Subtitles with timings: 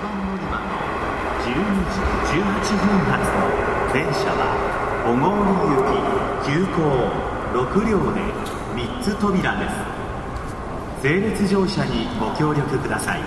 [0.00, 0.64] 番乗り場の
[1.44, 1.52] 12
[1.92, 2.00] 時
[2.40, 3.44] 18分発の
[3.92, 4.40] 電車は
[5.04, 5.28] 小郡
[5.76, 6.00] 行き
[6.46, 6.80] 急行
[7.52, 8.20] 6両で
[8.74, 9.74] 3つ扉です。
[11.02, 13.20] 整列乗車にご協力ください。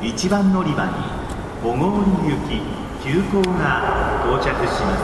[0.00, 0.92] 1番乗り場に
[1.62, 2.62] 小郡行き
[3.04, 5.02] 急行が到着します。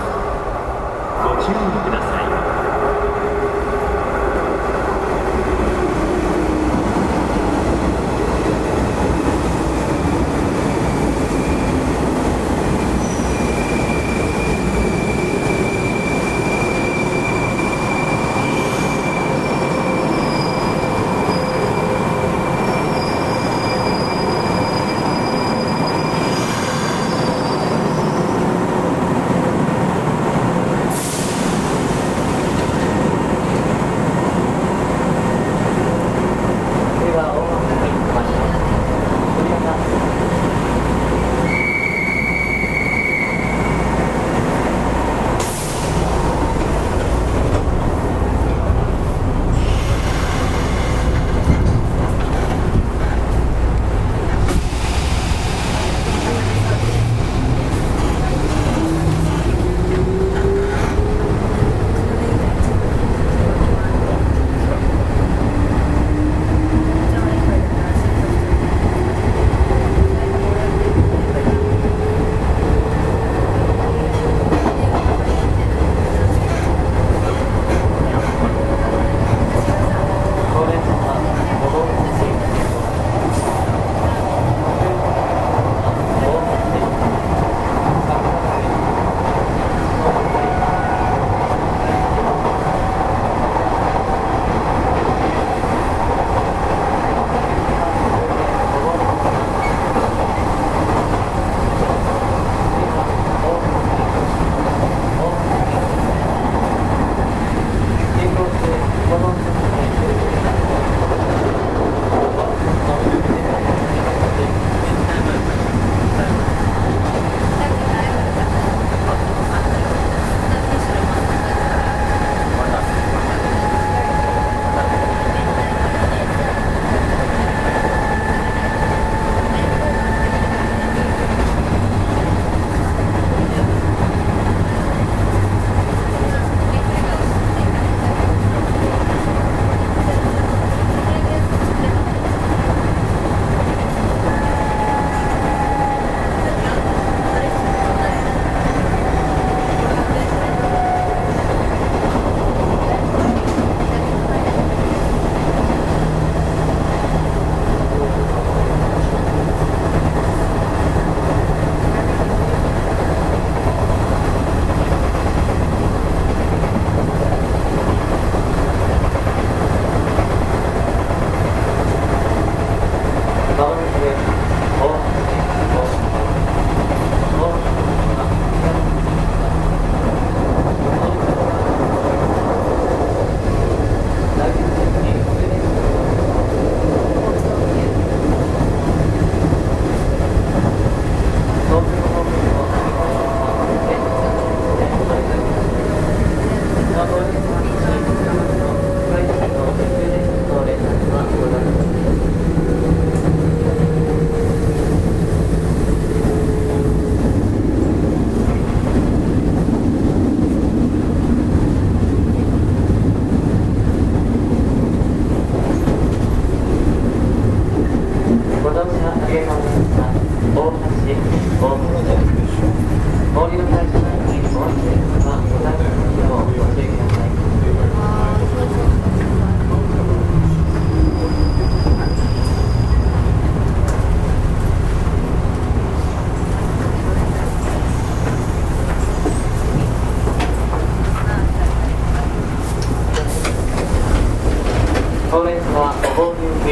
[1.22, 1.54] ご注意
[1.84, 2.43] ください。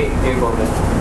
[0.02, 0.91] এই এই problem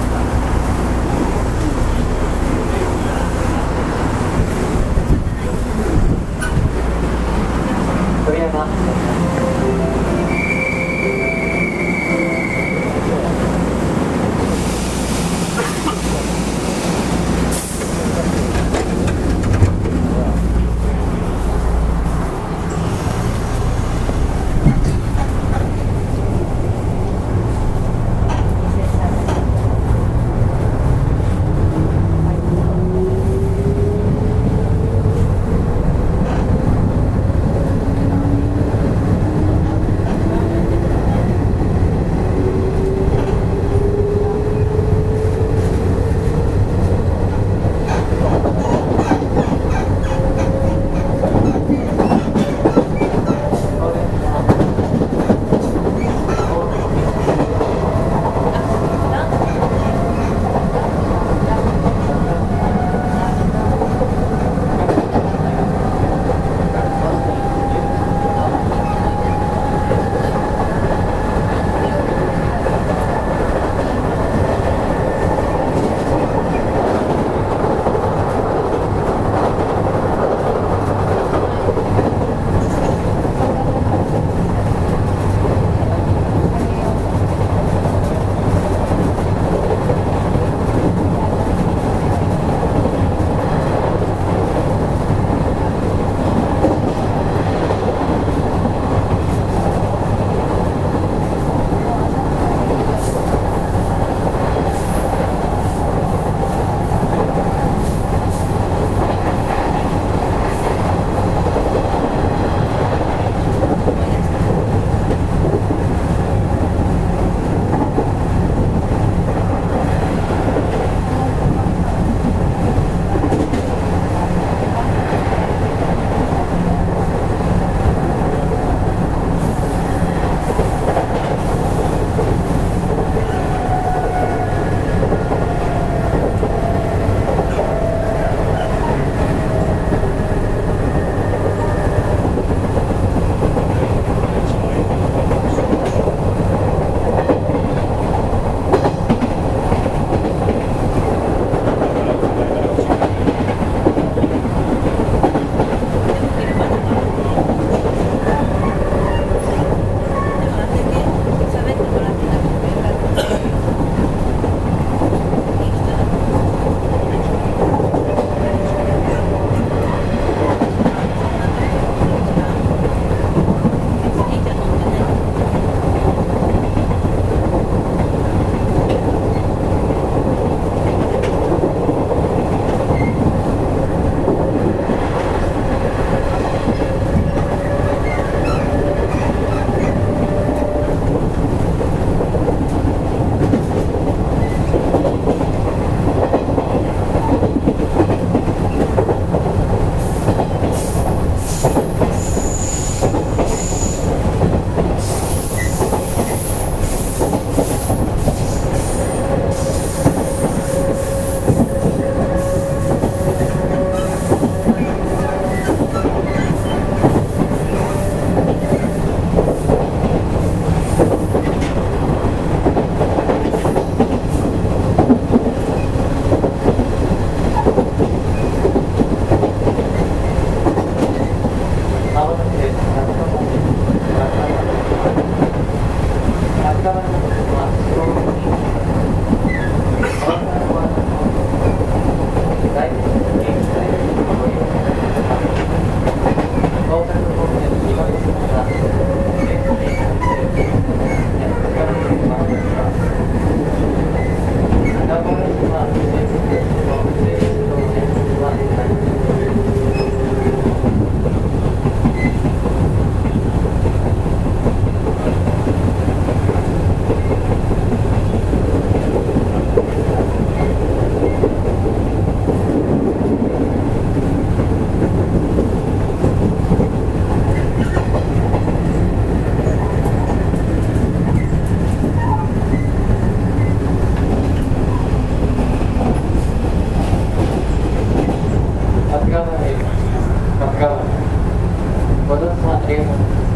[292.32, 293.52] quando eu encontrei uma professora.